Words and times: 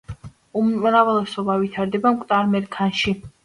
უმრავლესობა 0.61 1.59
ვითარდება 1.67 2.17
მკვდარ 2.19 2.53
მერქანში. 2.59 3.19